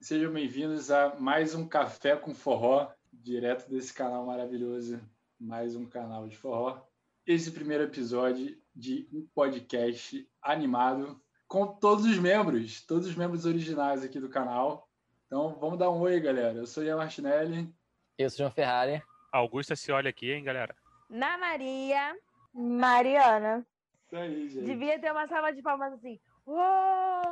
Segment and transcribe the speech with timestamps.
[0.00, 5.00] Sejam bem-vindos a mais um Café com Forró, direto desse canal maravilhoso,
[5.40, 6.80] mais um canal de forró.
[7.26, 14.04] Esse primeiro episódio de um podcast animado com todos os membros, todos os membros originais
[14.04, 14.88] aqui do canal.
[15.26, 16.58] Então, vamos dar um oi, galera.
[16.58, 17.68] Eu sou Ian Martinelli.
[18.16, 19.02] Eu sou João Ferrari.
[19.32, 20.76] Augusta se olha aqui, hein, galera?
[21.10, 22.16] Na Maria.
[22.54, 23.66] Mariana.
[24.06, 24.64] Isso aí, gente.
[24.64, 26.20] Devia ter uma salva de palmas assim.
[26.46, 27.27] Uou!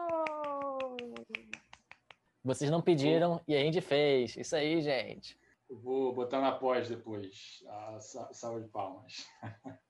[2.46, 4.36] Vocês não pediram e a gente fez.
[4.36, 5.36] Isso aí, gente.
[5.68, 9.26] Eu vou botar na pós depois a sa- salva de palmas.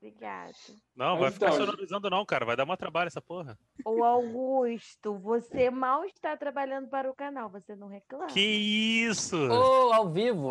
[0.01, 0.55] Obrigada.
[0.97, 2.47] Não, Mas vai ficar então, sonorizando não, cara.
[2.47, 3.59] Vai dar mó trabalho essa porra.
[3.85, 8.29] Ô Augusto, você mal está trabalhando para o canal, você não reclama?
[8.29, 9.37] Que isso?
[9.37, 10.49] Oh, ao vivo.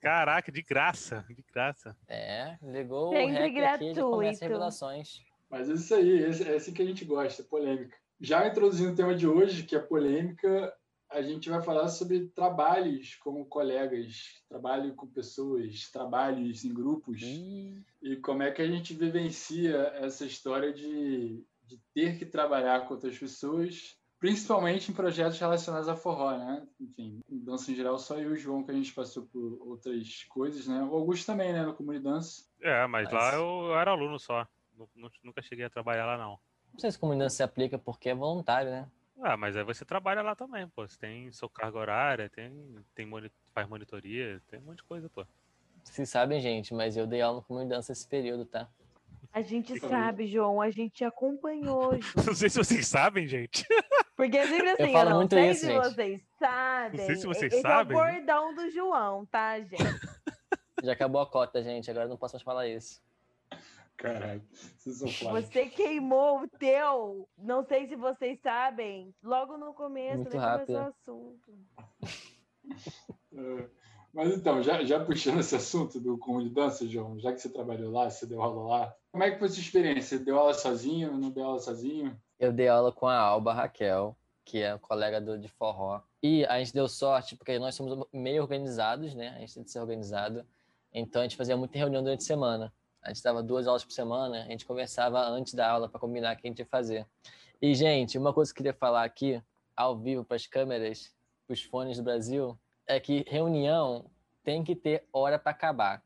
[0.00, 1.96] Caraca, de graça, de graça.
[2.08, 4.30] É, ligou Sempre o rec aqui e já começa gratuito.
[4.30, 5.20] as revelações.
[5.50, 7.96] Mas é isso aí, é assim que a gente gosta, polêmica.
[8.20, 10.72] Já introduzindo o tema de hoje, que é polêmica,
[11.10, 17.82] a gente vai falar sobre trabalhos como colegas, trabalho com pessoas, trabalhos em grupos, Ih,
[18.02, 22.94] e como é que a gente vivencia essa história de, de ter que trabalhar com
[22.94, 26.66] outras pessoas, principalmente em projetos relacionados a forró, né?
[26.78, 29.58] Enfim, em dança em geral, só eu e o João que a gente passou por
[29.66, 30.82] outras coisas, né?
[30.84, 31.64] O Augusto também, né?
[31.64, 32.44] No Comunidança.
[32.60, 34.46] É, mas, Mas- lá eu, era aluno só.
[34.76, 36.38] Nu- nu- Nunca cheguei a trabalhar lá, não.
[36.72, 38.86] Não sei se comunidade se aplica porque é voluntário, né?
[39.22, 40.86] Ah, mas aí você trabalha lá também, pô.
[40.88, 42.52] Você tem sua carga horária, tem,
[42.94, 45.26] tem moni- faz monitoria, tem um monte de coisa, pô.
[45.84, 48.68] Vocês sabem, gente, mas eu dei aula no comunidade esse período, tá?
[49.32, 51.92] A gente sabe, João, a gente acompanhou.
[52.00, 52.26] João.
[52.26, 53.66] Não sei se vocês sabem, gente.
[54.16, 55.84] Porque é sempre assim, eu, falo não muito sei isso, se gente.
[55.84, 56.98] vocês sabem.
[57.00, 59.76] Não sei se vocês Esse sabem, é o bordão do João, tá, gente?
[60.82, 61.90] Já acabou a cota, gente.
[61.90, 63.02] Agora eu não posso mais falar isso.
[64.00, 64.42] Caralho,
[64.78, 65.30] vocês são.
[65.32, 67.28] Você queimou o teu.
[67.36, 69.14] Não sei se vocês sabem.
[69.22, 70.66] Logo no começo, Muito nem rápido.
[70.66, 71.52] começou o assunto.
[73.32, 73.68] É,
[74.12, 77.48] Mas então, já, já puxando esse assunto do comum de dança, João, já que você
[77.48, 80.18] trabalhou lá, você deu aula lá, como é que foi a sua experiência?
[80.18, 82.20] Você deu aula sozinho, não deu aula sozinho?
[82.38, 86.00] Eu dei aula com a Alba Raquel, que é colega do, de forró.
[86.22, 89.28] E a gente deu sorte, porque nós somos meio organizados, né?
[89.36, 90.44] A gente tem que ser organizado.
[90.92, 92.72] Então a gente fazia muita reunião durante a semana.
[93.02, 96.34] A gente dava duas aulas por semana, a gente conversava antes da aula para combinar
[96.34, 97.06] o que a gente ia fazer.
[97.60, 99.42] E, gente, uma coisa que eu queria falar aqui,
[99.76, 101.14] ao vivo, para as câmeras,
[101.46, 104.10] para os fones do Brasil, é que reunião
[104.42, 106.02] tem que ter hora para acabar.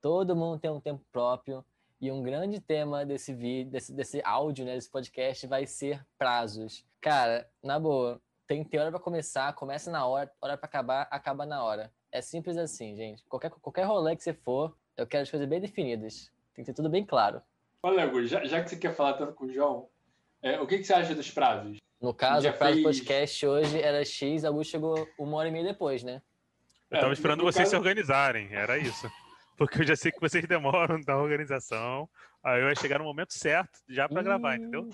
[0.00, 1.64] Todo mundo tem um tempo próprio.
[2.00, 6.84] E um grande tema desse vídeo, desse, desse áudio, né, desse podcast, vai ser prazos.
[7.00, 11.08] Cara, na boa, tem que ter hora para começar, começa na hora, hora para acabar,
[11.10, 11.92] acaba na hora.
[12.12, 13.24] É simples assim, gente.
[13.24, 16.30] Qualquer, qualquer rolê que você for, eu quero as coisas bem definidas.
[16.58, 17.40] Tem que ter tudo bem claro.
[17.84, 19.88] Olha, Gu, já, já que você quer falar tanto com o João,
[20.42, 21.76] é, o que, que você acha dos prazos?
[22.00, 25.36] No caso, Já o prazo do fez- podcast hoje era X, a Augusto chegou uma
[25.36, 26.20] hora e meia depois, né?
[26.90, 29.08] Eu É, tava esperando no vocês caso- se organizarem, era isso.
[29.56, 32.08] Porque eu já sei que vocês demoram da organização.
[32.42, 34.88] Aí eu ia chegar no momento certo já pra gravar, entendeu?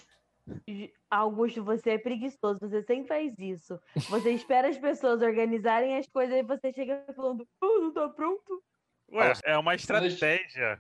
[1.10, 3.80] Augusto, você é preguiçoso, você sempre faz isso.
[4.10, 8.62] Você espera as pessoas organizarem as coisas e você chega falando, oh, não tá pronto.
[9.10, 10.78] Ué, é uma estratégia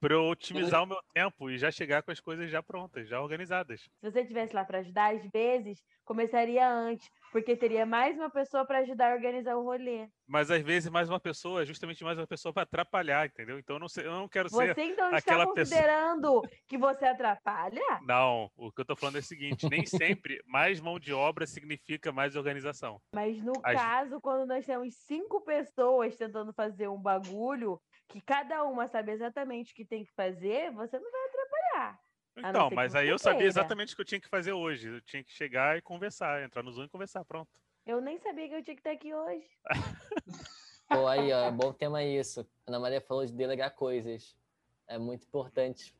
[0.00, 3.20] pra eu otimizar o meu tempo e já chegar com as coisas já prontas, já
[3.20, 3.80] organizadas.
[3.82, 8.64] Se você estivesse lá para ajudar, às vezes começaria antes, porque teria mais uma pessoa
[8.64, 10.08] para ajudar a organizar o rolê.
[10.26, 13.58] Mas às vezes mais uma pessoa justamente mais uma pessoa pra atrapalhar, entendeu?
[13.58, 14.74] Então eu não, sei, eu não quero ser.
[14.74, 17.80] Você então está aquela pessoa- considerando que você atrapalha?
[18.02, 21.46] Não, o que eu tô falando é o seguinte: nem sempre mais mão de obra
[21.46, 23.00] significa mais organização.
[23.14, 28.64] Mas no As- caso, quando nós temos cinco pessoas tentando fazer um bagulho, que cada
[28.64, 32.00] uma sabe exatamente o que tem que fazer, você não vai atrapalhar.
[32.38, 34.88] Então, mas aí eu sabia exatamente o que eu tinha que fazer hoje.
[34.88, 37.50] Eu tinha que chegar e conversar, entrar no Zoom e conversar, pronto.
[37.86, 39.48] Eu nem sabia que eu tinha que estar aqui hoje.
[40.88, 42.40] Pô, aí, ó, bom tema isso.
[42.66, 44.36] A Ana Maria falou de delegar coisas.
[44.86, 45.94] É muito importante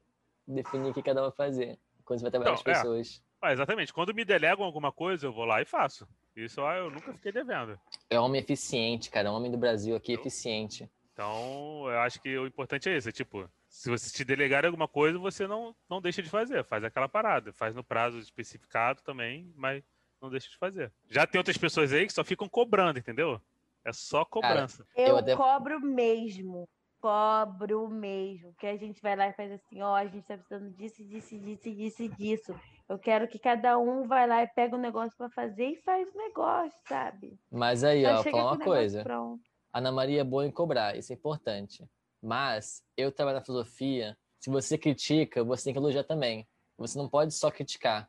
[0.46, 2.82] definir o que cada um vai fazer quando você vai trabalhar com Então, as é.
[2.82, 3.22] pessoas.
[3.40, 3.92] Ah, exatamente.
[3.92, 6.06] Quando me delegam alguma coisa, eu vou lá e faço.
[6.36, 7.78] Isso ah, eu nunca fiquei devendo.
[8.10, 9.32] É homem eficiente, cara.
[9.32, 10.20] Homem do Brasil aqui Eu?
[10.20, 10.88] eficiente.
[11.16, 13.08] Então, eu acho que o importante é isso.
[13.08, 16.62] É tipo, se você te delegar alguma coisa, você não, não deixa de fazer.
[16.62, 17.54] Faz aquela parada.
[17.54, 19.82] Faz no prazo especificado também, mas
[20.20, 20.92] não deixa de fazer.
[21.08, 23.40] Já tem outras pessoas aí que só ficam cobrando, entendeu?
[23.82, 24.86] É só cobrança.
[24.94, 26.68] Eu, Eu até- cobro mesmo.
[27.00, 28.52] Cobro mesmo.
[28.58, 31.38] Que a gente vai lá e faz assim, ó, a gente tá precisando disso, disso,
[31.38, 32.60] disso, disso, disso.
[32.90, 36.06] Eu quero que cada um vai lá e pega o negócio pra fazer e faz
[36.14, 37.38] o negócio, sabe?
[37.50, 39.02] Mas aí, ó, com uma coisa.
[39.02, 39.55] pronto.
[39.78, 41.84] Ana Maria é boa em cobrar, isso é importante.
[42.22, 46.46] Mas eu trabalho na filosofia, se você critica, você tem que elogiar também.
[46.78, 48.08] Você não pode só criticar.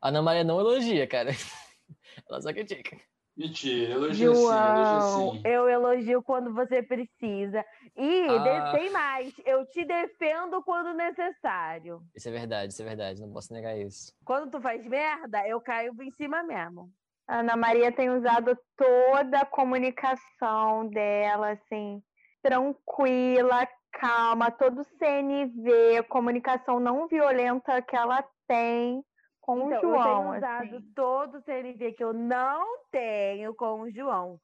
[0.00, 1.30] A Ana Maria não elogia, cara.
[2.28, 2.98] Ela só critica.
[3.36, 5.42] Mentira, elogio sim, João, elogio sim.
[5.44, 7.62] eu elogio quando você precisa.
[7.94, 8.72] E Ah.
[8.72, 12.02] tem mais, eu te defendo quando necessário.
[12.14, 14.14] Isso é verdade, isso é verdade, não posso negar isso.
[14.24, 16.90] Quando tu faz merda, eu caio em cima mesmo.
[17.28, 22.02] A Ana Maria tem usado toda a comunicação dela, assim,
[22.40, 29.02] tranquila, calma, todo CNV, comunicação não violenta que ela tem
[29.40, 29.96] com Então, o João.
[29.96, 30.92] eu tenho usado assim.
[30.94, 34.40] todo o CNV que eu não tenho com o João.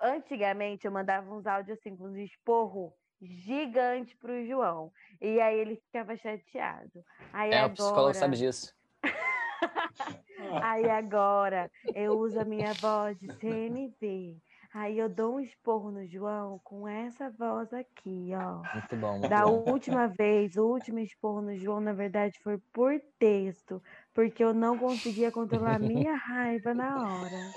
[0.00, 4.92] Antigamente eu mandava uns áudios assim, com uns esporro gigante pro João.
[5.20, 7.04] E aí ele ficava chateado.
[7.32, 8.72] Aí É, o agora, psicólogo sabe disso.
[10.62, 14.36] aí agora eu uso a minha voz de CNV.
[14.72, 18.62] Aí eu dou um esporro no João com essa voz aqui, ó.
[18.74, 19.18] Muito bom.
[19.18, 19.64] Muito Da bom.
[19.70, 23.82] última vez, o último esporro no João, na verdade, foi por texto,
[24.12, 27.52] porque eu não conseguia controlar a minha raiva na hora.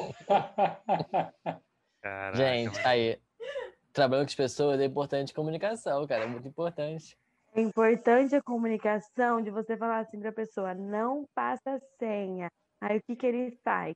[2.01, 2.87] Caraca, Gente, mano.
[2.87, 3.19] aí,
[3.93, 7.17] trabalhando com as pessoas é importante comunicação, cara, é muito importante.
[7.53, 12.49] É importante a comunicação de você falar assim para a pessoa, não passa senha.
[12.81, 13.95] Aí o que, que ele faz?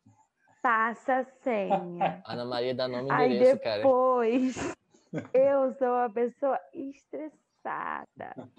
[0.62, 2.22] Passa a senha.
[2.24, 3.78] A Ana Maria dá nome e Aí endereço, cara.
[3.78, 4.56] depois
[5.34, 8.50] eu sou uma pessoa estressada.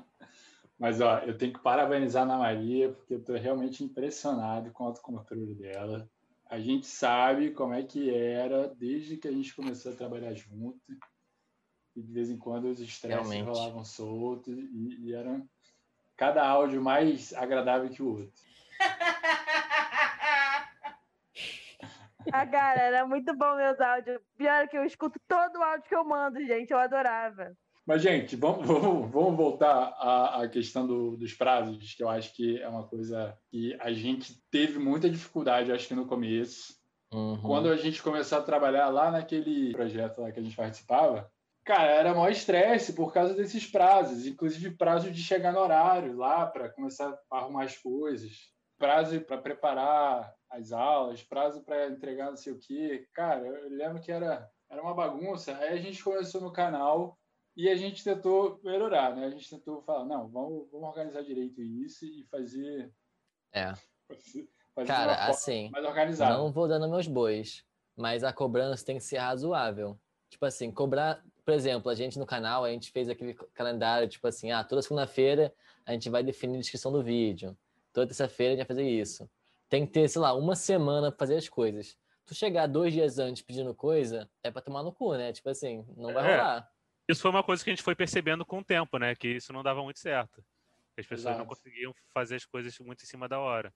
[0.76, 4.84] Mas ó, eu tenho que parabenizar a Ana Maria, porque eu estou realmente impressionado com
[4.84, 6.08] o autocontrole dela.
[6.48, 10.80] A gente sabe como é que era desde que a gente começou a trabalhar junto.
[11.94, 15.40] E de vez em quando os estresses rolavam soltos e, e era
[16.16, 18.32] cada áudio mais agradável que o outro.
[22.32, 24.20] Ah, cara, era muito bom meus áudios.
[24.36, 26.70] Pior que eu escuto todo o áudio que eu mando, gente.
[26.72, 27.56] Eu adorava.
[27.86, 32.34] Mas, gente, vamos, vamos, vamos voltar à, à questão do- dos prazos, que eu acho
[32.34, 36.74] que é uma coisa que a gente teve muita dificuldade, acho que no começo.
[37.12, 37.40] Uhum.
[37.40, 41.30] Quando a gente começou a trabalhar lá naquele projeto lá que a gente participava,
[41.64, 46.44] cara, era maior estresse por causa desses prazos, inclusive prazo de chegar no horário lá
[46.46, 48.32] para começar a arrumar as coisas,
[48.78, 53.06] prazo para preparar as aulas, prazo para entregar não sei o quê.
[53.12, 55.56] Cara, eu lembro que era, era uma bagunça.
[55.58, 57.18] Aí a gente começou no canal
[57.56, 59.26] e a gente tentou melhorar, né?
[59.26, 62.92] A gente tentou falar, não, vamos, vamos organizar direito isso e fazer,
[63.52, 63.72] É.
[64.74, 66.36] fazer Cara, assim, mais organizada.
[66.36, 67.64] não vou dando meus bois,
[67.96, 69.98] mas a cobrança tem que ser razoável.
[70.28, 74.26] Tipo assim, cobrar, por exemplo, a gente no canal, a gente fez aquele calendário, tipo
[74.26, 75.54] assim, ah, toda segunda-feira
[75.86, 77.56] a gente vai definir a descrição do vídeo.
[77.96, 79.26] Toda terça-feira a gente vai fazer isso.
[79.70, 81.96] Tem que ter, sei lá, uma semana pra fazer as coisas.
[82.26, 85.32] Tu chegar dois dias antes pedindo coisa, é pra tomar no cu, né?
[85.32, 86.36] Tipo assim, não vai É.
[86.36, 86.70] rolar.
[87.08, 89.14] Isso foi uma coisa que a gente foi percebendo com o tempo, né?
[89.14, 90.44] Que isso não dava muito certo.
[90.94, 91.48] As pessoas não Exato.
[91.48, 93.72] conseguiam fazer as coisas muito em cima da hora.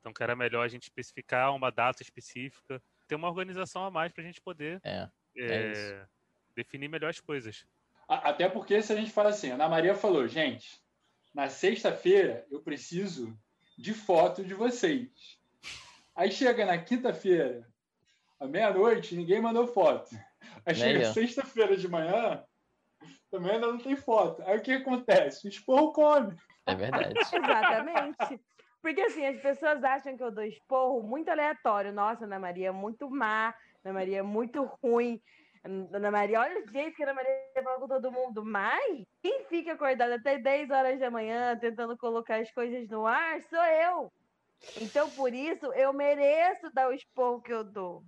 [0.00, 4.12] Então, que era melhor a gente especificar uma data específica, ter uma organização a mais
[4.12, 5.08] para a gente poder É,
[5.38, 6.08] é, isso.
[6.56, 7.64] definir melhor as coisas.
[8.08, 10.82] Até porque se a gente fala assim, a Ana Maria falou, gente,
[11.32, 13.38] na sexta-feira eu preciso
[13.78, 15.08] de foto de vocês.
[16.14, 17.66] Aí chega na quinta-feira,
[18.38, 20.14] à meia-noite, ninguém mandou foto.
[20.66, 22.44] Aí chega sexta-feira de manhã,
[23.30, 24.42] também ainda não tem foto.
[24.42, 25.46] Aí o que acontece?
[25.46, 26.36] O esporro come.
[26.66, 27.14] é verdade.
[27.32, 28.40] Exatamente.
[28.82, 31.92] Porque assim, as pessoas acham que eu dou esporro muito aleatório.
[31.92, 35.22] Nossa, Ana Maria é muito má, Ana Maria é muito ruim.
[35.64, 38.44] Ana Maria, olha o jeito que a Ana Maria fala com todo mundo.
[38.44, 43.40] Mas quem fica acordado até 10 horas da manhã tentando colocar as coisas no ar
[43.42, 44.12] sou eu.
[44.80, 48.02] Então, por isso, eu mereço dar o esporro que eu dou.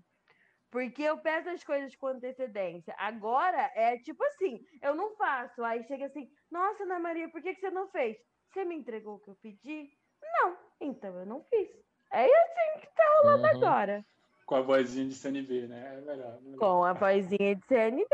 [0.70, 2.94] Porque eu peço as coisas com antecedência.
[2.98, 5.62] Agora é tipo assim, eu não faço.
[5.62, 8.16] Aí chega assim, nossa, Ana Maria, por que, que você não fez?
[8.52, 9.88] Você me entregou o que eu pedi?
[10.22, 11.68] Não, então eu não fiz.
[12.12, 13.64] É assim que tá rolando Uhum.
[13.64, 14.04] agora.
[14.44, 15.96] Com a vozinha de CNV, né?
[15.96, 16.40] É melhor.
[16.42, 16.58] melhor.
[16.58, 18.06] Com a vozinha de CNB.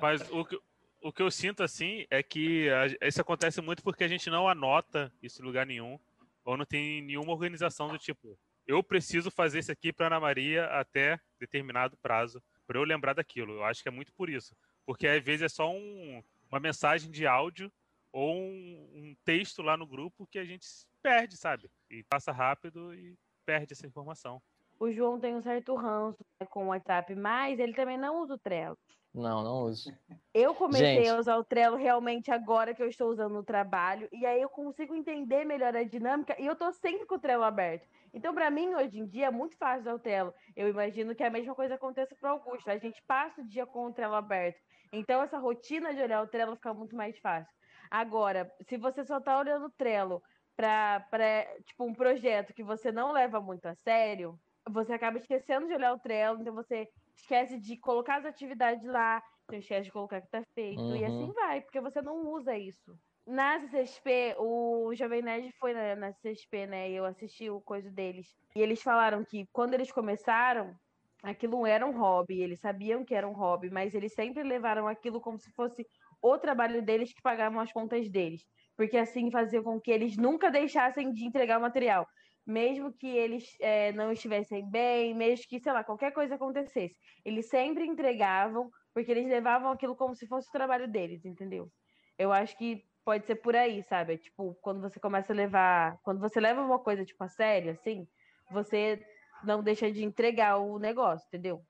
[0.00, 0.58] Mas o que,
[1.02, 4.48] o que eu sinto assim é que a- isso acontece muito porque a gente não
[4.48, 5.98] anota isso em lugar nenhum,
[6.44, 10.66] ou não tem nenhuma organização do tipo, eu preciso fazer isso aqui para Ana Maria
[10.66, 13.54] até determinado prazo, para eu lembrar daquilo.
[13.54, 14.54] Eu acho que é muito por isso.
[14.86, 17.70] Porque às vezes é só um- uma mensagem de áudio
[18.12, 20.66] ou um, um texto lá no grupo que a gente
[21.02, 21.70] perde, sabe?
[21.88, 23.16] E passa rápido e
[23.46, 24.42] perde essa informação.
[24.80, 28.34] O João tem um certo ranço né, com o WhatsApp, mas ele também não usa
[28.34, 28.78] o Trello.
[29.12, 29.92] Não, não uso.
[30.32, 31.08] Eu comecei Gente.
[31.08, 34.48] a usar o Trello realmente agora que eu estou usando no trabalho, e aí eu
[34.48, 37.86] consigo entender melhor a dinâmica, e eu tô sempre com o Trello aberto.
[38.14, 40.32] Então, para mim, hoje em dia, é muito fácil usar o Trello.
[40.56, 42.70] Eu imagino que a mesma coisa aconteça para o Augusto.
[42.70, 44.60] A gente passa o dia com o Trello aberto.
[44.92, 47.54] Então, essa rotina de olhar o Trello fica muito mais fácil.
[47.90, 50.22] Agora, se você só tá olhando o Trello
[50.56, 55.74] para tipo um projeto que você não leva muito a sério, você acaba esquecendo de
[55.74, 60.20] olhar o Trello, então você esquece de colocar as atividades lá, então esquece de colocar
[60.20, 61.04] que tá feito, e Uhum.
[61.04, 62.96] assim vai, porque você não usa isso.
[63.26, 66.90] Na CCXP, o Jovem Nerd foi na, na CCXP, né?
[66.90, 68.26] e Eu assisti o coisa deles.
[68.56, 70.74] E eles falaram que quando eles começaram,
[71.22, 75.20] aquilo era um hobby, eles sabiam que era um hobby, mas eles sempre levaram aquilo
[75.20, 75.86] como se fosse
[76.22, 78.42] o trabalho deles que pagavam as contas deles.
[78.76, 82.06] Porque assim fazia com que eles nunca deixassem de entregar o material.
[82.50, 86.96] Mesmo que eles eh, não estivessem bem, mesmo que, sei lá, qualquer coisa acontecesse.
[87.24, 91.70] Eles sempre entregavam, porque eles levavam aquilo como se fosse o trabalho deles, entendeu?
[92.18, 94.18] Eu acho que pode ser por aí, sabe?
[94.18, 95.96] Tipo, quando você começa a levar.
[96.02, 98.08] Quando você leva uma coisa, tipo, a sério, assim,
[98.50, 99.00] você
[99.44, 101.64] não deixa de entregar o negócio, entendeu?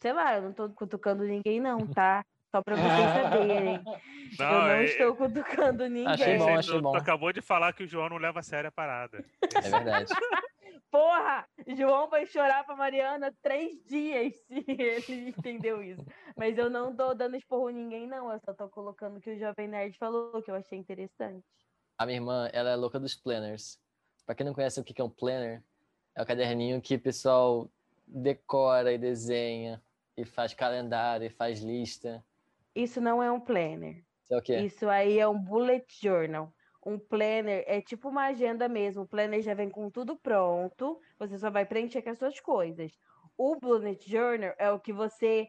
[0.00, 2.22] Sei lá, eu não tô cutucando ninguém, não, tá?
[2.54, 3.80] Só pra vocês saberem.
[4.38, 6.06] eu não é- estou cutucando ninguém.
[6.06, 6.92] Achei bom, achei bom.
[6.92, 9.24] Tu acabou de falar que o João não leva a sério a parada.
[9.40, 10.12] É verdade.
[10.90, 11.48] Porra!
[11.66, 14.64] João vai chorar pra Mariana três dias se
[15.10, 16.04] ele entendeu isso.
[16.36, 18.30] Mas eu não tô dando esporro em ninguém, não.
[18.30, 21.42] Eu só tô colocando o que o Jovem Nerd falou, que eu achei interessante.
[21.96, 23.78] A minha irmã, ela é louca dos planners.
[24.26, 25.62] Pra quem não conhece o que que é um planner,
[26.14, 27.70] é o caderninho que o pessoal
[28.06, 29.82] decora e desenha,
[30.14, 32.22] e faz calendário, e faz lista.
[32.74, 34.04] Isso não é um planner.
[34.24, 34.56] Isso é o quê?
[34.58, 36.52] Isso aí é um bullet journal.
[36.84, 39.02] Um planner é tipo uma agenda mesmo.
[39.02, 41.00] O planner já vem com tudo pronto.
[41.18, 42.92] Você só vai preencher com as suas coisas.
[43.36, 45.48] O bullet journal é o que você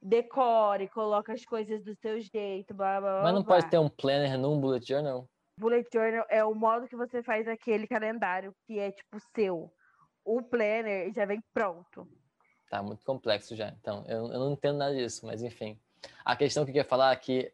[0.00, 3.22] decora e coloca as coisas do seu jeito, blá blá blá.
[3.22, 3.56] Mas não blá.
[3.56, 5.28] pode ter um planner num bullet journal?
[5.56, 9.72] Bullet journal é o modo que você faz aquele calendário que é tipo seu.
[10.24, 12.08] O planner já vem pronto.
[12.68, 13.68] Tá muito complexo já.
[13.80, 15.78] Então, eu, eu não entendo nada disso, mas enfim.
[16.24, 17.52] A questão que eu queria falar é que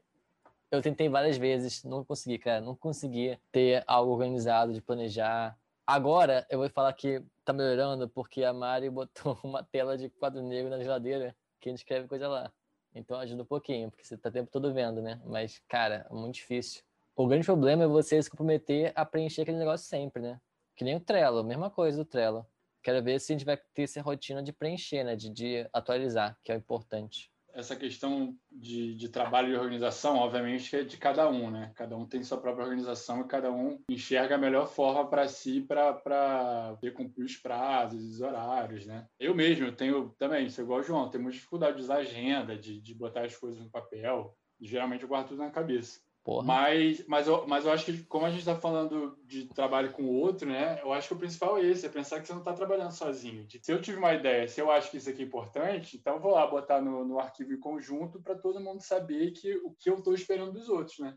[0.70, 2.60] eu tentei várias vezes, não consegui, cara.
[2.60, 5.58] Não consegui ter algo organizado, de planejar.
[5.86, 10.42] Agora, eu vou falar que tá melhorando porque a Mari botou uma tela de quadro
[10.42, 12.52] negro na geladeira que a gente escreve coisa lá.
[12.94, 15.20] Então ajuda um pouquinho, porque você tá o tempo todo vendo, né?
[15.24, 16.82] Mas, cara, é muito difícil.
[17.16, 20.40] O grande problema é você se comprometer a preencher aquele negócio sempre, né?
[20.76, 22.46] Que nem o Trello, mesma coisa do Trello.
[22.82, 25.16] Quero ver se a gente vai ter essa rotina de preencher, né?
[25.16, 27.30] De, de atualizar, que é o importante.
[27.58, 31.72] Essa questão de, de trabalho e organização, obviamente, é de cada um, né?
[31.74, 35.60] Cada um tem sua própria organização e cada um enxerga a melhor forma para si
[35.62, 39.08] para cumprir os prazos os horários, né?
[39.18, 42.80] Eu mesmo tenho também, sou igual o João, tenho muita dificuldade de usar agenda, de,
[42.80, 44.36] de botar as coisas no papel.
[44.60, 45.98] Geralmente eu guardo tudo na cabeça.
[46.28, 46.44] Porra.
[46.44, 50.02] Mas, mas, eu, mas eu acho que, como a gente está falando de trabalho com
[50.02, 50.78] o outro, né?
[50.82, 53.46] Eu acho que o principal é esse, é pensar que você não está trabalhando sozinho.
[53.62, 56.20] Se eu tive uma ideia, se eu acho que isso aqui é importante, então eu
[56.20, 59.88] vou lá botar no, no arquivo em conjunto para todo mundo saber que, o que
[59.88, 61.16] eu estou esperando dos outros, né?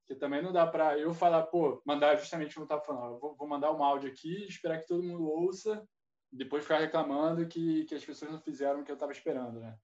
[0.00, 3.46] Porque também não dá para eu falar, pô, mandar justamente como estava falando, vou, vou
[3.46, 5.86] mandar um áudio aqui, esperar que todo mundo ouça,
[6.32, 9.78] depois ficar reclamando que, que as pessoas não fizeram o que eu estava esperando, né?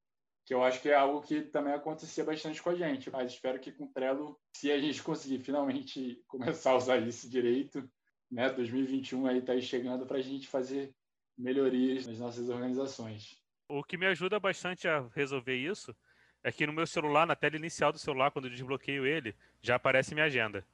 [0.44, 3.60] Que eu acho que é algo que também acontecia bastante com a gente, mas espero
[3.60, 7.88] que com o Trello, se a gente conseguir finalmente começar a usar isso direito,
[8.30, 10.94] né, 2021 aí tá aí chegando para a gente fazer
[11.36, 13.40] melhorias nas nossas organizações.
[13.68, 15.94] O que me ajuda bastante a resolver isso
[16.42, 19.76] é que no meu celular, na tela inicial do celular, quando eu desbloqueio ele, já
[19.76, 20.66] aparece minha agenda.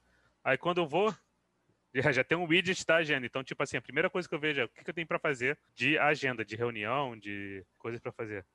[0.43, 1.15] Aí quando eu vou,
[2.13, 3.25] já, tem um widget da agenda.
[3.25, 5.19] Então, tipo assim, a primeira coisa que eu vejo é o que eu tenho para
[5.19, 8.45] fazer de agenda, de reunião, de coisas para fazer.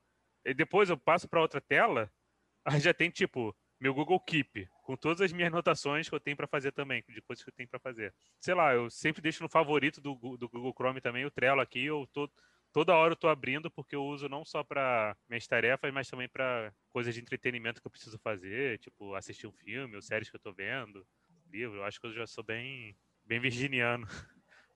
[0.45, 2.11] E depois eu passo para outra tela,
[2.65, 6.37] aí já tem tipo meu Google Keep, com todas as minhas anotações que eu tenho
[6.37, 8.13] para fazer também, de coisas que eu tenho para fazer.
[8.39, 11.85] Sei lá, eu sempre deixo no favorito do, do Google Chrome também o Trello aqui,
[11.85, 12.29] eu tô
[12.71, 16.27] toda hora eu tô abrindo porque eu uso não só para minhas tarefas, mas também
[16.27, 20.35] para coisas de entretenimento que eu preciso fazer, tipo assistir um filme ou séries que
[20.35, 21.05] eu tô vendo,
[21.49, 21.77] livro.
[21.77, 24.05] Eu acho que eu já sou bem bem virginiano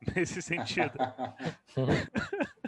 [0.15, 0.97] nesse sentido.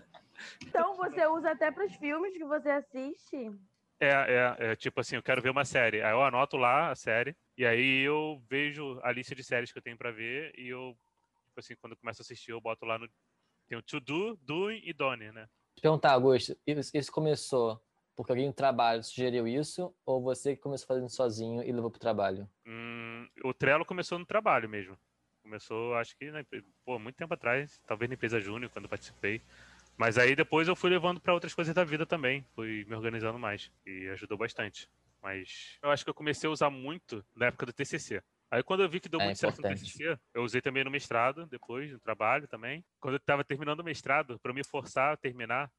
[0.65, 3.51] Então você usa até para os filmes que você assiste.
[3.99, 6.01] É, é, é, tipo assim, eu quero ver uma série.
[6.01, 9.77] Aí eu anoto lá a série, e aí eu vejo a lista de séries que
[9.77, 10.97] eu tenho pra ver, e eu,
[11.47, 13.07] tipo assim, quando eu começo a assistir, eu boto lá no.
[13.67, 15.47] Tem o to do, doing e done, né?
[15.75, 17.81] Te perguntar, Augusto, isso isso começou
[18.15, 21.99] porque alguém no trabalho sugeriu isso ou você que começou fazendo sozinho e levou pro
[21.99, 22.47] trabalho?
[22.67, 24.97] Hum, o Trello começou no trabalho mesmo.
[25.41, 26.45] Começou, acho que, né,
[26.85, 29.41] pô, muito tempo atrás, talvez na empresa Júnior, quando participei.
[29.97, 33.37] Mas aí depois eu fui levando para outras coisas da vida também, fui me organizando
[33.37, 34.89] mais e ajudou bastante.
[35.21, 38.23] Mas eu acho que eu comecei a usar muito na época do TCC.
[38.49, 39.93] Aí quando eu vi que deu É muito certo no importante.
[39.93, 42.83] TCC, eu usei também no mestrado, depois no trabalho também.
[42.99, 45.71] Quando eu estava terminando o mestrado, para me forçar a terminar,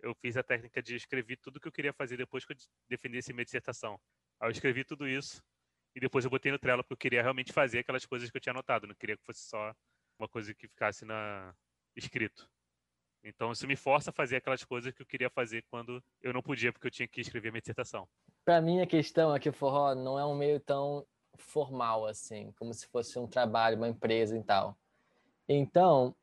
[0.00, 2.56] eu fiz a técnica de escrever tudo que eu queria fazer depois que eu
[2.88, 3.98] defendesse minha dissertação.
[4.38, 5.42] Aí eu escrevi tudo isso
[5.94, 8.40] e depois eu botei no Trello porque eu queria realmente fazer aquelas coisas que eu
[8.40, 9.74] tinha anotado, não queria que fosse só
[10.18, 11.54] uma coisa que ficasse na
[11.96, 12.48] escrito.
[13.24, 16.42] Então isso me força a fazer aquelas coisas que eu queria fazer quando eu não
[16.42, 18.08] podia porque eu tinha que escrever minha dissertação.
[18.44, 22.52] Pra mim, a questão é que o forró não é um meio tão formal assim,
[22.58, 24.76] como se fosse um trabalho, uma empresa e tal.
[25.48, 26.14] Então,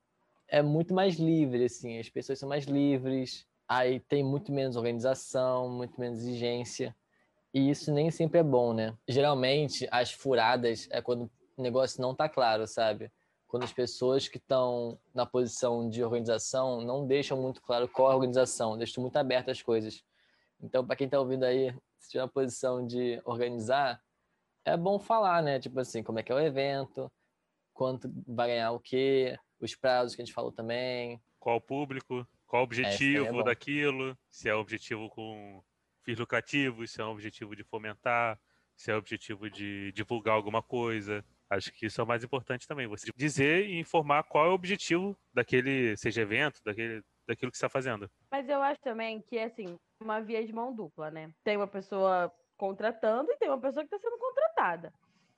[0.48, 5.70] é muito mais livre, assim, as pessoas são mais livres, aí tem muito menos organização,
[5.70, 6.96] muito menos exigência,
[7.53, 8.96] e isso nem sempre é bom, né?
[9.08, 13.12] Geralmente, as furadas é quando o negócio não tá claro, sabe?
[13.50, 18.13] Quando as pessoas que estão na posição de organização não deixam muito claro qual é
[18.13, 20.03] a organização, deixam muito abertas as coisas.
[20.62, 24.00] Então, para quem está ouvindo aí, se tiver uma posição de organizar,
[24.63, 25.60] é bom falar, né?
[25.60, 27.12] Tipo assim, como é que é o evento,
[27.74, 31.20] quanto vai ganhar o quê, os prazos que a gente falou também.
[31.39, 33.44] Qual o público, qual o aí é objetivo bom.
[33.44, 35.63] daquilo, se é objetivo com
[36.03, 38.39] fins lucrativos, se é um objetivo de fomentar,
[38.75, 41.25] se é objetivo de divulgar alguma coisa.
[41.50, 44.53] Acho que isso é o mais importante também, você dizer e informar qual é o
[44.53, 48.10] objetivo daquele, seja evento, daquele, daquilo que você está fazendo.
[48.29, 51.32] Mas eu acho também que, assim, uma via de mão dupla, né?
[51.44, 54.94] Tem uma pessoa contratando e tem uma pessoa que está sendo contratada.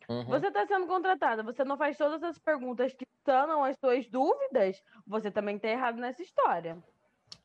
[0.09, 0.25] Uhum.
[0.25, 4.83] Você está sendo contratada, você não faz todas as perguntas que sanam as suas dúvidas,
[5.07, 6.77] você também está errado nessa história.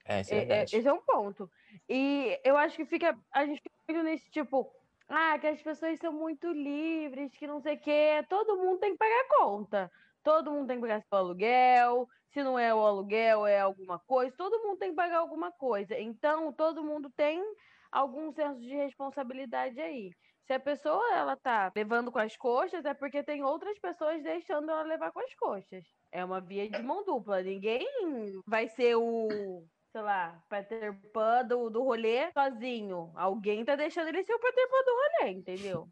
[0.05, 0.77] É, é É- é- verdade.
[0.77, 1.49] esse é um ponto.
[1.89, 3.17] E eu acho que fica.
[3.33, 4.73] A gente fica muito nesse tipo.
[5.09, 8.25] Ah, que as pessoas são muito livres, que não sei o quê.
[8.29, 9.91] Todo mundo tem que pagar conta.
[10.23, 12.09] Todo mundo tem que pagar seu aluguel.
[12.33, 14.35] Se não é o aluguel, é alguma coisa.
[14.37, 15.97] Todo mundo tem que pagar alguma coisa.
[15.99, 17.41] Então, todo mundo tem
[17.93, 20.11] algum senso de responsabilidade aí.
[20.47, 24.71] Se a pessoa ela tá levando com as coxas, é porque tem outras pessoas deixando
[24.71, 25.85] ela levar com as coxas.
[26.13, 27.43] É uma via de mão dupla.
[27.43, 27.87] Ninguém
[28.47, 33.11] vai ser o, sei lá, Peter Pan do, do rolê sozinho.
[33.15, 35.89] Alguém tá deixando ele ser o Peter Pan do rolê, entendeu?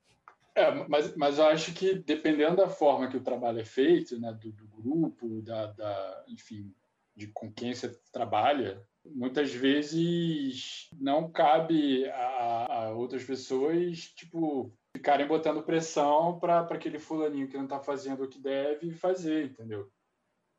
[0.55, 4.31] É, mas, mas eu acho que dependendo da forma que o trabalho é feito, né,
[4.35, 6.71] do, do grupo, da, da, enfim,
[7.17, 15.27] de com quem você trabalha, muitas vezes não cabe a, a outras pessoas, tipo, ficarem
[15.27, 19.90] botando pressão para aquele fulaninho que não está fazendo o que deve fazer, entendeu?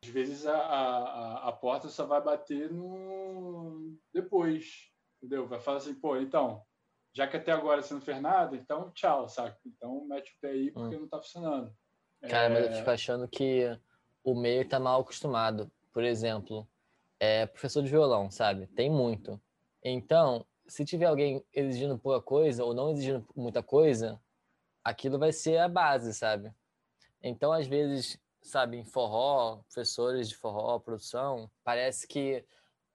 [0.05, 5.47] Às vezes a, a, a porta só vai bater no depois, entendeu?
[5.47, 6.61] Vai falar assim, pô, então,
[7.11, 9.57] já que até agora você não fez nada, então tchau, saca?
[9.65, 11.75] Então mete o pé aí porque não tá funcionando.
[12.21, 13.79] Cara, mas eu É, fico achando que
[14.23, 15.71] o meio tá mal acostumado.
[15.91, 16.67] Por exemplo,
[17.19, 18.67] é professor de violão, sabe?
[18.67, 19.41] Tem muito.
[19.83, 24.21] Então, se tiver alguém exigindo pouca coisa ou não exigindo muita coisa,
[24.83, 26.53] aquilo vai ser a base, sabe?
[27.23, 32.45] Então, às vezes, sabe, em forró, professores de forró, produção, parece que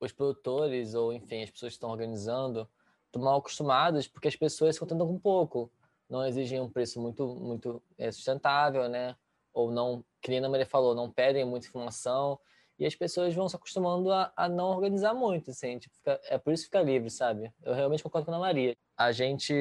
[0.01, 2.69] os produtores ou, enfim, as pessoas que estão organizando
[3.07, 5.71] estão mal acostumadas porque as pessoas se contentam com pouco.
[6.09, 9.17] Não exigem um preço muito, muito é, sustentável, né?
[9.53, 12.39] Ou não, que nem a Maria falou, não pedem muita informação
[12.79, 16.39] e as pessoas vão se acostumando a, a não organizar muito, assim, tipo, fica- é
[16.39, 17.53] por isso que fica livre, sabe?
[17.63, 18.75] Eu realmente concordo com a Maria.
[18.97, 19.55] A gente,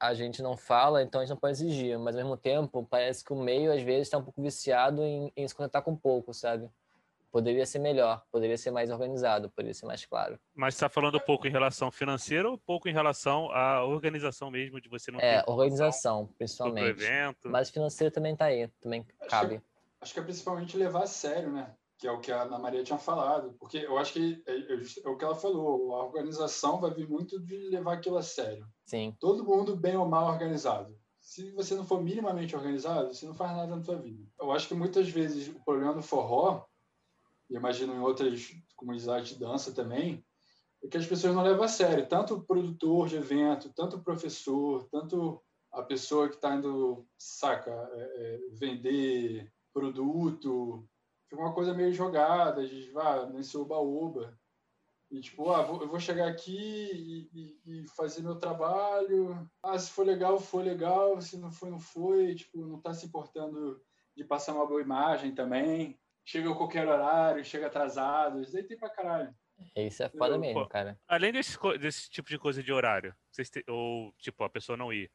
[0.00, 3.22] a gente não fala, então a gente não pode exigir, mas ao mesmo tempo parece
[3.22, 6.32] que o meio às vezes está um pouco viciado em, em se contentar com pouco,
[6.32, 6.70] sabe?
[7.30, 10.40] Poderia ser melhor, poderia ser mais organizado, poderia ser mais claro.
[10.52, 14.88] Mas está falando pouco em relação financeira ou pouco em relação à organização mesmo de
[14.88, 16.88] você não ter É, organização, principalmente.
[16.88, 17.48] evento?
[17.48, 19.60] Mas financeiro também tá aí, também cabe.
[20.00, 21.70] Acho que é principalmente levar a sério, né?
[22.00, 23.54] Que é o que a Ana Maria tinha falado.
[23.58, 25.94] Porque eu acho que é, é é o que ela falou.
[25.94, 28.66] A organização vai vir muito de levar aquilo a sério.
[28.86, 29.14] Sim.
[29.20, 30.98] Todo mundo bem ou mal organizado.
[31.20, 34.26] Se você não for minimamente organizado, você não faz nada na sua vida.
[34.40, 36.64] Eu acho que muitas vezes o problema do forró,
[37.50, 40.24] e imagino em outras comunidades de dança também,
[40.82, 42.08] é que as pessoas não levam a sério.
[42.08, 47.70] Tanto o produtor de evento, tanto o professor, tanto a pessoa que está indo, saca,
[47.70, 50.88] é, é, vender produto.
[51.30, 54.36] Fica uma coisa meio jogada, de, ah, nesse oba-oba.
[55.12, 56.56] E tipo, ah, vou- eu vou chegar aqui
[56.92, 59.48] e, e- e fazer meu trabalho.
[59.62, 61.20] Ah, se for legal, foi legal.
[61.20, 62.34] Se não foi, não foi.
[62.34, 63.80] Tipo, não tá se importando
[64.16, 65.98] de passar uma boa imagem também.
[66.24, 68.40] Chega a qualquer horário, chega atrasado.
[68.42, 69.32] Isso aí tem pra caralho.
[69.76, 70.98] Isso é foda Eu- mesmo, cara.
[71.06, 74.92] Além desse, desse tipo de coisa de horário, vocês te- ou tipo, a pessoa não
[74.92, 75.10] ir,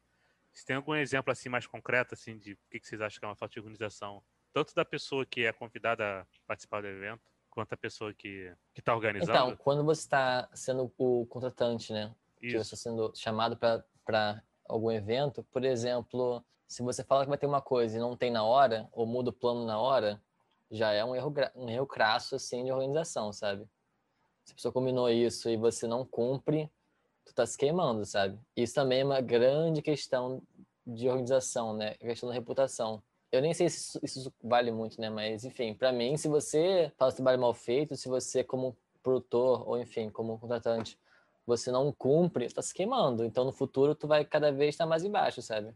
[0.51, 3.25] vocês têm algum exemplo assim mais concreto assim de o que, que vocês acham que
[3.25, 4.23] é uma falta de organização
[4.55, 8.95] tanto da pessoa que é convidada a participar do evento, quanto da pessoa que está
[8.95, 9.33] organizando?
[9.33, 12.15] Então, quando você está sendo o contratante, né?
[12.37, 12.59] Que Isso.
[12.59, 17.45] você está sendo chamado para algum evento, por exemplo, se você fala que vai ter
[17.45, 20.21] uma coisa e não tem na hora, ou muda o plano na hora,
[20.71, 23.67] já é um erro, um erro crasso, assim, de organização, sabe?
[24.45, 26.71] Se a pessoa combinou isso e você não cumpre,
[27.25, 28.39] tu tá se queimando, sabe?
[28.55, 30.41] Isso também é uma grande questão
[30.87, 31.89] de organização, né?
[31.99, 33.03] A questão da reputação.
[33.31, 35.09] Eu nem sei se isso, vale muito, né?
[35.09, 39.67] Mas, enfim, para mim, se você faz o trabalho mal feito, se você, como produtor,
[39.67, 40.97] ou enfim, como contratante,
[41.45, 43.23] você não cumpre, você tá se queimando.
[43.23, 45.73] Então, no futuro, tu vai cada vez estar mais embaixo, sabe?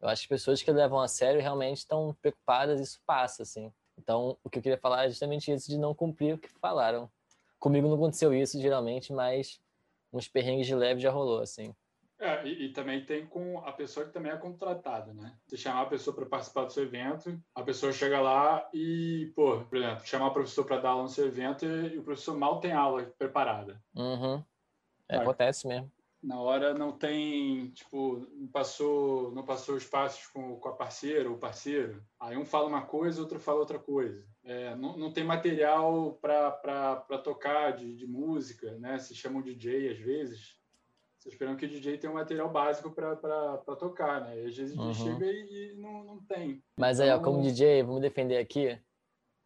[0.00, 3.70] Eu acho que pessoas que levam a sério realmente estão preocupadas, isso passa, assim.
[3.98, 7.10] Então, o que eu queria falar é justamente isso de não cumprir o que falaram.
[7.58, 9.60] Comigo não aconteceu isso, geralmente, mas
[10.10, 11.74] uns perrengues de leve já rolou, assim.
[12.20, 15.34] É, e, e também tem com a pessoa que também é contratada, né?
[15.46, 19.64] Você chamar a pessoa para participar do seu evento, a pessoa chega lá e, pô,
[19.64, 22.36] por exemplo, chamar o professor para dar aula no seu evento e, e o professor
[22.36, 23.82] mal tem aula preparada.
[23.96, 24.44] Uhum.
[25.08, 25.90] É, acontece mesmo.
[26.22, 31.30] Na hora não tem, tipo, não passou, não passou os passos com, com a parceira
[31.30, 32.04] ou parceiro.
[32.20, 34.22] Aí um fala uma coisa, outro fala outra coisa.
[34.44, 38.98] É, não, não tem material para tocar de, de música, né?
[38.98, 40.59] Se chama um DJ às vezes.
[41.20, 44.40] Vocês esperam que o DJ tenha um material básico para tocar, né?
[44.40, 44.94] E às vezes DJ Uhum.
[44.94, 46.62] chega e, e não, não tem.
[46.78, 48.80] Mas aí, ó, como Então- DJ, vou me defender aqui,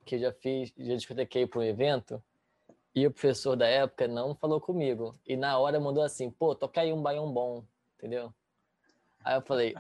[0.05, 2.23] que eu já fiz, já discotequei para um evento,
[2.95, 5.19] e o professor da época não falou comigo.
[5.27, 7.65] E na hora mandou assim, pô, toca aí um baião bom,
[7.99, 8.33] entendeu?
[9.25, 9.75] Aí eu falei,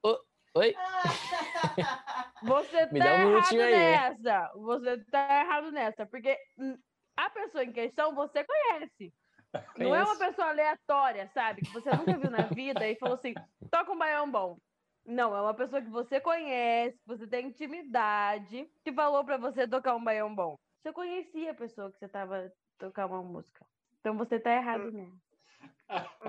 [0.00, 0.16] "Ô,
[0.54, 0.74] oi?
[2.44, 3.72] Você Me tá dá um errado aí.
[3.72, 4.52] nessa.
[4.54, 6.06] Você tá errado nessa.
[6.06, 6.36] Porque
[7.16, 9.12] a pessoa em questão você conhece.
[9.78, 10.18] Não é uma Conheço.
[10.18, 11.62] pessoa aleatória, sabe?
[11.62, 13.34] Que você nunca viu na vida e falou assim:
[13.70, 14.56] toca um baião bom.
[15.04, 19.66] Não, é uma pessoa que você conhece, que você tem intimidade, que falou pra você
[19.66, 20.56] tocar um baião bom.
[20.80, 23.64] Você conhecia a pessoa que você tava tocar uma música.
[24.00, 25.32] Então você tá errado nessa.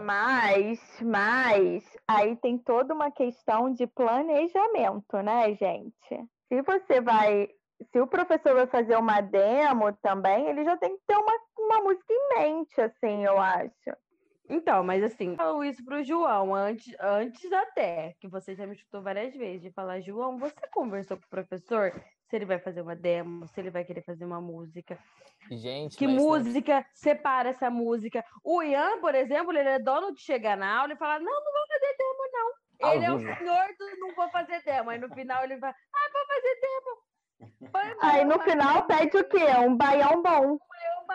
[0.03, 6.27] Mas, mas, aí tem toda uma questão de planejamento, né, gente?
[6.47, 7.49] Se você vai.
[7.91, 11.33] Se o professor vai fazer uma demo também, ele já tem que ter uma,
[11.65, 13.71] uma música em mente, assim, eu acho.
[14.49, 18.76] Então, mas assim, eu falo isso pro João, antes, antes até, que você já me
[18.76, 21.91] chutou várias vezes, de falar, João, você conversou com o professor
[22.30, 24.99] se ele vai fazer uma demo, se ele vai querer fazer uma música.
[25.49, 28.23] Gente, Que mas não- música separa essa música?
[28.43, 31.54] O Ian, por exemplo, ele é dono de chegar na aula e falar, não, não
[31.54, 32.88] vou fazer demo, não.
[32.89, 34.89] Ao ele é o senhor do não vou fazer demo.
[34.89, 37.99] Aí no final ele vai, ah, vou fazer demo.
[38.02, 39.45] Aí no final pede o quê?
[39.65, 40.58] Um baião bom.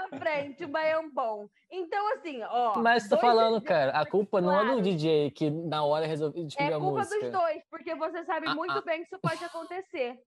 [0.08, 1.48] Frente, um baião bom.
[1.70, 2.78] Então, assim, ó.
[2.78, 4.82] Mas tô falando, cara, a culpa não é do.
[4.82, 7.20] DJ que na hora resolveu descobrir É a culpa música.
[7.20, 8.82] dos dois, porque você sabe Ah, muito ah.
[8.82, 10.18] bem que isso pode acontecer.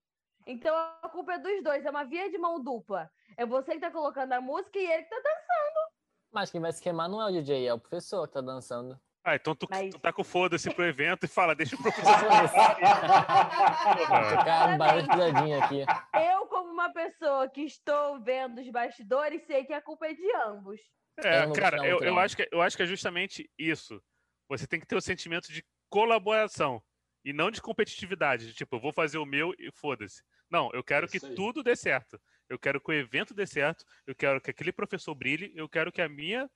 [0.46, 3.08] Então a culpa é dos dois, é uma via de mão dupla.
[3.36, 5.92] É você que tá colocando a música e ele que tá dançando.
[6.32, 8.98] Mas quem vai se queimar não é o DJ, é o professor que tá dançando.
[9.24, 12.12] Ah, então tu, Mas- tu tá com foda-se pro evento e fala, deixa o professor.
[14.36, 15.84] Tocar um barulho de pisadinha aqui.
[16.14, 20.36] Eu, como uma pessoa que estou vendo os bastidores, sei que a culpa é de
[20.46, 20.80] ambos.
[21.22, 24.02] É, Eu não cara, gostava eu, eu, acho que, eu acho que é justamente isso.
[24.48, 26.82] Você tem que ter o sentimento de colaboração
[27.24, 28.48] e não de competitividade.
[28.48, 30.22] De, tipo, eu vou fazer o meu e foda-se.
[30.50, 31.34] Não, eu quero que aí.
[31.34, 32.20] tudo dê certo.
[32.48, 33.84] Eu quero que o evento dê certo.
[34.06, 35.52] Eu quero que aquele professor brilhe.
[35.54, 36.50] Eu quero que a minha,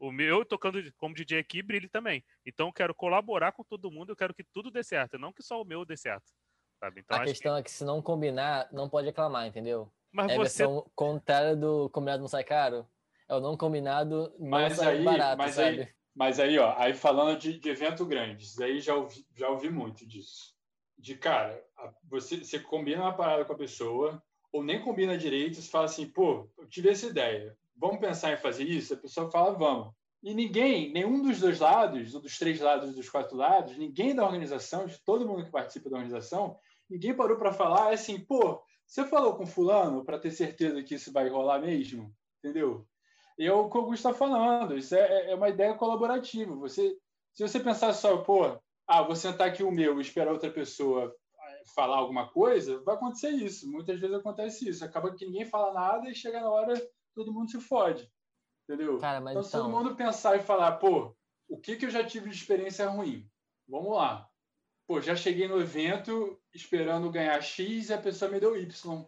[0.00, 2.24] o meu tocando como DJ aqui brilhe também.
[2.44, 4.10] Então eu quero colaborar com todo mundo.
[4.10, 6.32] Eu quero que tudo dê certo, não que só o meu dê certo.
[6.80, 7.00] Sabe?
[7.02, 9.92] Então a acho que- questão é que se não combinar, não pode reclamar, entendeu?
[10.10, 12.88] Mas É a você versão contrária do combinado não sai caro.
[13.28, 15.80] É o não combinado não Mas sai aí- barato, mas sabe?
[15.82, 19.48] aí- Mas aí, ó, aí falando de, de evento grande, isso aí já ouvi, já
[19.48, 20.56] ouvi muito disso.
[20.98, 24.20] De cara, a- você, você combina uma parada com a pessoa,
[24.52, 28.36] ou nem combina direito, você fala assim, pô, eu tive essa ideia, vamos pensar em
[28.36, 28.94] fazer isso?
[28.94, 29.92] A pessoa fala, vamos.
[30.22, 34.24] E ninguém, nenhum dos dois lados, ou dos três lados, dos quatro lados, ninguém da
[34.24, 39.04] organização, de todo mundo que participa da organização, ninguém parou para falar assim, pô, você
[39.06, 42.14] falou com fulano para ter certeza que isso vai rolar mesmo?
[42.38, 42.86] Entendeu?
[43.38, 44.76] E é o que o Augusto está falando.
[44.76, 46.54] Isso é, é uma ideia colaborativa.
[46.56, 46.94] Você,
[47.32, 51.14] se você pensar só, pô, ah, vou sentar aqui o meu e esperar outra pessoa
[51.40, 53.70] eh, falar alguma coisa, vai acontecer isso.
[53.70, 54.84] Muitas vezes acontece isso.
[54.84, 56.74] Acaba que ninguém fala nada e chega na hora
[57.14, 58.10] todo mundo se fode.
[58.64, 58.98] Entendeu?
[58.98, 61.14] Cara, então, se todo então, mundo pensar e falar, pô,
[61.48, 63.28] o que, que eu já tive de experiência ruim?
[63.68, 64.28] Vamos lá.
[64.86, 69.06] Pô, já cheguei no evento esperando ganhar X e a pessoa me deu Y.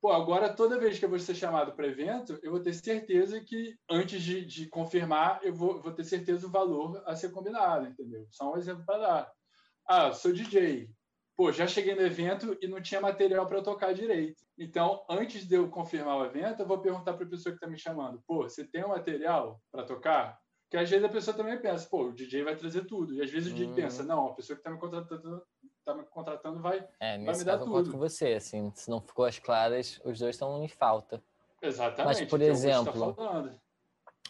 [0.00, 3.40] Pô, agora toda vez que eu vou ser chamado para evento, eu vou ter certeza
[3.40, 7.86] que antes de, de confirmar, eu vou, vou ter certeza do valor a ser combinado,
[7.86, 8.26] entendeu?
[8.30, 9.32] Só um exemplo para dar.
[9.86, 10.90] Ah, sou DJ.
[11.36, 14.44] Pô, já cheguei no evento e não tinha material para eu tocar direito.
[14.58, 17.66] Então, antes de eu confirmar o evento, eu vou perguntar para a pessoa que está
[17.66, 20.38] me chamando, pô, você tem um material para tocar?
[20.70, 23.14] Que às vezes a pessoa também pensa, pô, o DJ vai trazer tudo.
[23.14, 24.08] E às vezes o DJ pensa, Uhum.
[24.08, 25.42] não, a pessoa que está me contratando,
[25.84, 26.86] tá me contratando vai.
[27.00, 27.92] É, me nesse dar caso eu tudo.
[27.92, 31.22] com você, assim, se não ficou as claras, os dois estão em falta.
[31.62, 32.26] Exatamente.
[32.26, 33.60] por que você tá exemplo, falando.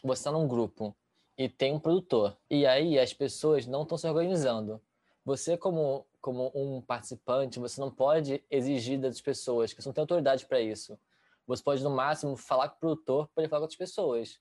[0.03, 0.95] Você está num grupo
[1.37, 4.81] e tem um produtor, e aí as pessoas não estão se organizando.
[5.25, 10.01] Você, como, como um participante, você não pode exigir das pessoas, que você não tem
[10.01, 10.99] autoridade para isso.
[11.47, 14.41] Você pode, no máximo, falar com o produtor para ele falar com outras pessoas.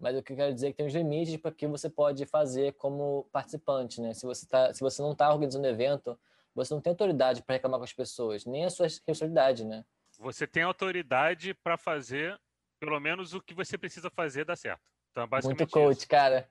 [0.00, 2.24] Mas o que eu quero dizer é que tem uns limites para que você pode
[2.24, 4.14] fazer como participante, né?
[4.14, 6.18] Se você, tá, se você não está organizando o evento,
[6.54, 9.84] você não tem autoridade para reclamar com as pessoas, nem a sua responsabilidade, né?
[10.18, 12.40] Você tem autoridade para fazer
[12.80, 14.80] pelo menos o que você precisa fazer dar certo.
[15.10, 16.08] Então, é basicamente Muito coach, isso.
[16.08, 16.48] cara.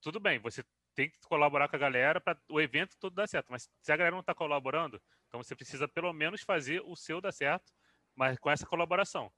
[0.00, 0.62] Tudo bem, você
[0.94, 3.48] tem que colaborar com a galera para o evento todo dar certo.
[3.50, 7.20] Mas se a galera não está colaborando, então você precisa pelo menos fazer o seu
[7.20, 7.72] dar certo,
[8.14, 9.30] mas com essa colaboração.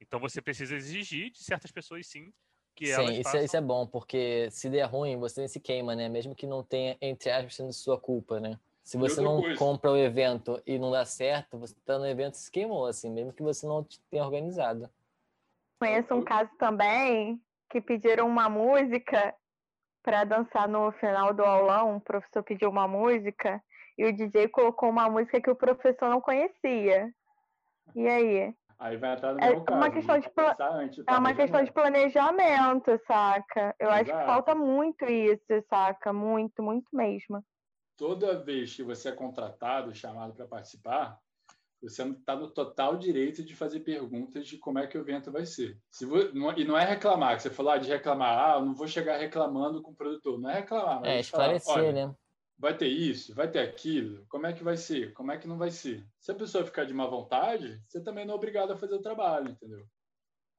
[0.00, 2.32] Então você precisa exigir de certas pessoas sim
[2.74, 3.40] que elas Sim, isso, façam.
[3.40, 6.08] é, isso é bom, porque se der ruim, você se queima, né?
[6.08, 8.58] Mesmo que não tenha, entre aspas, sendo sua culpa, né?
[8.82, 9.56] Se você não coisa.
[9.58, 13.10] compra o evento e não dá certo, você tá no evento e se queimou, assim,
[13.10, 14.90] mesmo que você não tenha organizado.
[15.78, 19.34] Conheço um caso também que pediram uma música
[20.02, 21.96] para dançar no final do aulão.
[21.96, 23.62] O professor pediu uma música
[23.96, 27.12] e o DJ colocou uma música que o professor não conhecia.
[27.94, 28.54] E aí?
[28.78, 29.92] Aí vai entrar no É uma caso.
[29.92, 33.76] questão de pla- pensar antes, É uma questão de planejamento, saca?
[33.78, 34.26] Eu acho que Exato.
[34.26, 36.12] falta muito isso, saca?
[36.12, 37.44] Muito, muito mesmo.
[37.96, 41.20] Toda vez que você é contratado, chamado para participar,
[41.88, 45.44] você está no total direito de fazer perguntas de como é que o evento vai
[45.46, 45.78] ser.
[45.90, 48.64] Se vo- não- e não é reclamar, que você falou ah, de reclamar, ah, eu
[48.66, 50.38] não vou chegar reclamando com o produtor.
[50.40, 52.14] Não é reclamar, mas É, falar, esclarecer, olha, né?
[52.58, 55.58] vai ter isso, vai ter aquilo, como é que vai ser, como é que não
[55.58, 56.06] vai ser.
[56.20, 59.02] Se a pessoa ficar de má vontade, você também não é obrigado a fazer o
[59.02, 59.84] trabalho, entendeu?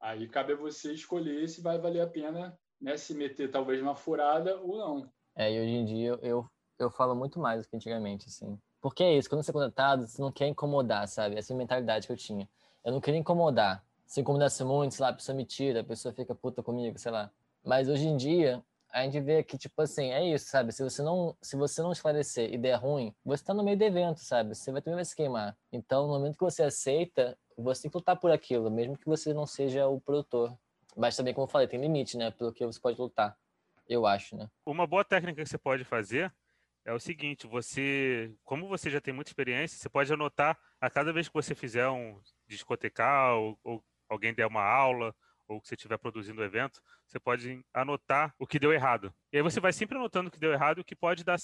[0.02, 3.96] Aí cabe a você escolher se vai valer a pena né, se meter talvez numa
[3.96, 5.10] furada ou não.
[5.36, 6.46] É, e hoje em dia eu, eu,
[6.78, 8.60] eu falo muito mais do que antigamente, assim.
[8.84, 11.38] Porque é isso, quando você é contratado, você não quer incomodar, sabe?
[11.38, 12.50] Essa é a mentalidade que eu tinha.
[12.84, 13.82] Eu não queria incomodar.
[14.06, 17.10] Se incomodasse muito, sei lá, a pessoa me tira, a pessoa fica puta comigo, sei
[17.10, 17.32] lá.
[17.64, 20.74] Mas hoje em dia, a gente vê que, tipo assim, é isso, sabe?
[20.74, 23.84] Se você não, se você não esclarecer e der ruim, você tá no meio do
[23.86, 24.54] evento, sabe?
[24.54, 25.56] Você vai também vai se queimar.
[25.72, 29.34] Então, no momento que você aceita, você tem que lutar por aquilo, mesmo que você
[29.34, 30.54] não seja o produtor.
[30.94, 32.32] Mas também, como eu falei, tem limite, né?
[32.32, 33.38] Pelo que você pode lutar.
[33.88, 34.50] Eu acho, né?
[34.66, 36.34] Uma boa técnica que você pode fazer
[36.86, 41.14] é o seguinte: você, como você já tem muita experiência, você pode anotar a cada
[41.14, 45.16] vez que você fizer um discotecar ou, ou alguém der uma aula
[45.48, 49.14] ou que você estiver produzindo o evento, você pode anotar o que deu errado.
[49.32, 51.38] E aí você vai sempre anotando o que deu errado o que pode dar,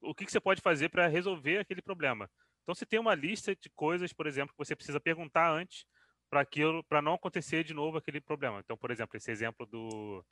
[0.00, 2.28] o que que você pode fazer para resolver aquele problema.
[2.62, 5.86] Então você tem uma lista de coisas, por exemplo, que você precisa perguntar antes
[6.28, 8.58] para aquilo, para não acontecer de novo aquele problema.
[8.58, 10.24] Então, por exemplo, esse exemplo do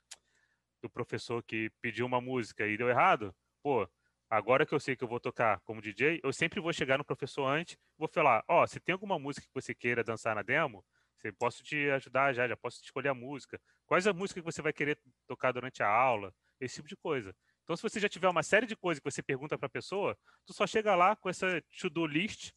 [0.81, 3.89] do professor que pediu uma música e deu errado, pô,
[4.29, 7.05] agora que eu sei que eu vou tocar como DJ, eu sempre vou chegar no
[7.05, 10.85] professor antes, vou falar, ó, se tem alguma música que você queira dançar na demo,
[11.17, 13.59] você posso te ajudar já, já posso te escolher a música.
[13.85, 16.33] Quais a música que você vai querer tocar durante a aula?
[16.59, 17.35] Esse tipo de coisa.
[17.63, 20.17] Então, se você já tiver uma série de coisas que você pergunta para a pessoa,
[20.45, 22.51] tu só chega lá com essa to-do list,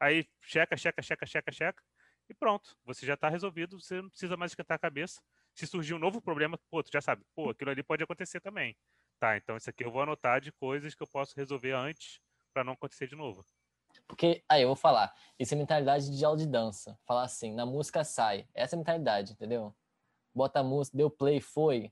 [0.00, 1.82] aí checa, checa, checa, checa, checa,
[2.28, 2.76] e pronto.
[2.84, 5.20] Você já está resolvido, você não precisa mais esquentar a cabeça.
[5.54, 8.76] Se surgir um novo problema, pô, tu já sabe, pô, aquilo ali pode acontecer também.
[9.24, 12.20] Tá, então isso aqui eu vou anotar de coisas que eu posso resolver antes
[12.52, 13.42] para não acontecer de novo.
[14.06, 16.98] Porque, aí, eu vou falar, isso é mentalidade de aula de dança.
[17.06, 18.46] Falar assim, na música sai.
[18.52, 19.74] Essa é a mentalidade, entendeu?
[20.34, 21.90] Bota a música, deu play, foi.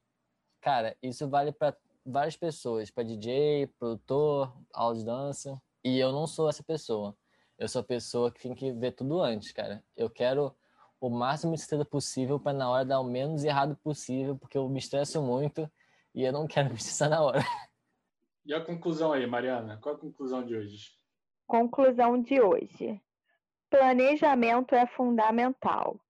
[0.61, 5.59] Cara, isso vale para várias pessoas, para DJ, produtor, aula de dança.
[5.83, 7.17] E eu não sou essa pessoa.
[7.57, 9.83] Eu sou a pessoa que tem que ver tudo antes, cara.
[9.97, 10.55] Eu quero
[11.01, 14.69] o máximo de certeza possível para na hora dar o menos errado possível, porque eu
[14.69, 15.67] me estresso muito
[16.15, 17.45] e eu não quero me estressar na hora.
[18.45, 19.79] E a conclusão aí, Mariana?
[19.81, 20.91] Qual a conclusão de hoje?
[21.47, 23.01] Conclusão de hoje.
[23.71, 26.01] Planejamento é fundamental.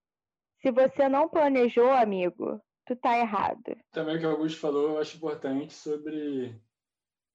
[0.61, 3.77] Se você não planejou, amigo, tu tá errado.
[3.91, 6.61] Também o que o Augusto falou, eu acho importante sobre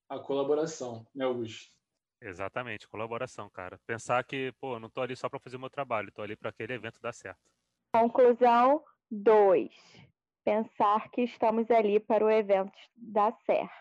[0.10, 1.75] a colaboração, né, Augusto?
[2.21, 3.80] Exatamente, colaboração, cara.
[3.86, 6.36] Pensar que, pô, eu não tô ali só para fazer o meu trabalho, tô ali
[6.36, 7.39] para aquele evento dar certo.
[7.93, 9.71] Conclusão 2.
[10.47, 13.73] Pensar que estamos ali para o evento dar certo.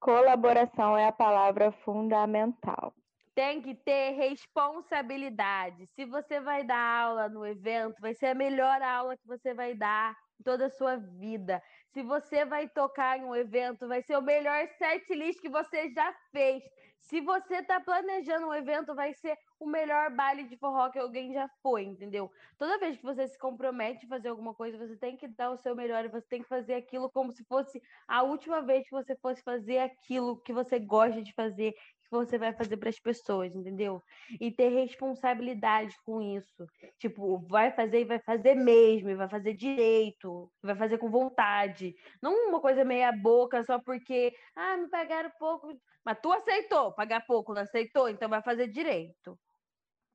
[0.00, 2.92] Colaboração é a palavra fundamental.
[3.32, 5.86] Tem que ter responsabilidade.
[5.94, 9.72] Se você vai dar aula no evento, vai ser a melhor aula que você vai
[9.72, 11.62] dar em toda a sua vida.
[11.92, 15.90] Se você vai tocar em um evento, vai ser o melhor set list que você
[15.92, 16.62] já fez.
[17.02, 21.34] Se você está planejando um evento, vai ser o melhor baile de forró que alguém
[21.34, 22.30] já foi, entendeu?
[22.56, 25.58] Toda vez que você se compromete a fazer alguma coisa, você tem que dar o
[25.58, 28.92] seu melhor e você tem que fazer aquilo como se fosse a última vez que
[28.92, 31.74] você fosse fazer aquilo que você gosta de fazer,
[32.18, 34.02] você vai fazer para as pessoas, entendeu?
[34.40, 36.66] E ter responsabilidade com isso.
[36.98, 41.94] Tipo, vai fazer e vai fazer mesmo, e vai fazer direito, vai fazer com vontade.
[42.22, 47.24] Não uma coisa meia boca só porque, ah, me pagaram pouco mas tu aceitou pagar
[47.26, 48.08] pouco, não aceitou?
[48.08, 49.38] Então vai fazer direito.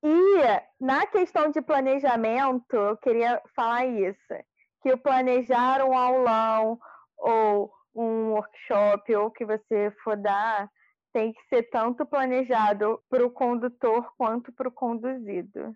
[0.04, 0.38] E
[0.80, 4.34] na questão de planejamento, eu queria falar isso.
[4.82, 6.80] Que o planejar um aulão
[7.18, 10.70] ou um workshop ou que você for dar
[11.18, 15.76] tem que ser tanto planejado para o condutor quanto para o conduzido.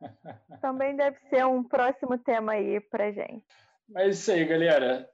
[0.60, 3.46] Também deve ser um próximo tema aí para gente.
[3.96, 5.08] É isso aí, galera.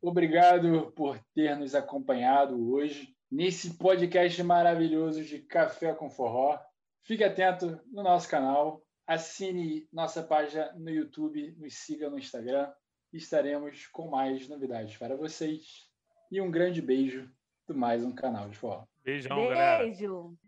[0.00, 6.58] Obrigado por ter nos acompanhado hoje nesse podcast maravilhoso de Café com Forró.
[7.02, 12.72] Fique atento no nosso canal, assine nossa página no YouTube, nos siga no Instagram.
[13.12, 15.90] Estaremos com mais novidades para vocês.
[16.32, 17.30] E um grande beijo
[17.68, 18.86] do mais um canal de forró.
[19.04, 19.50] Beijão, Beijo.
[19.50, 19.84] galera.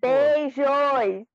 [0.00, 1.26] Beijos!